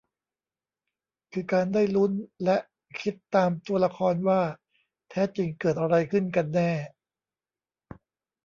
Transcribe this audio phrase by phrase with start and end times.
[1.33, 2.11] คือการได้ลุ้น
[2.43, 2.57] และ
[2.99, 4.41] คิดตามตัวละครว่า
[5.09, 6.71] แท้จริงเกิดอะไรขึ้นกันแน่